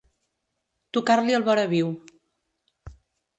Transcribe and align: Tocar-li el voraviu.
Tocar-li 0.97 1.35
el 1.41 1.45
voraviu. 1.49 1.93